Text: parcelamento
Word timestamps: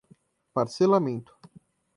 parcelamento 0.53 1.31